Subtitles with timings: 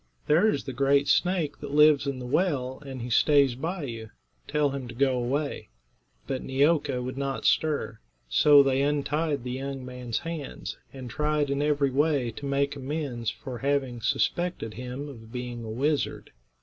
[0.25, 4.09] There is the great snake that lives in the well, and he stays by you.
[4.47, 5.69] Tell him to go away."
[6.25, 7.99] But Neeoka would not stir.
[8.27, 13.29] So they untied the young man's hands, and tried in every way to make amends
[13.29, 16.31] for having suspected him of being a wizard.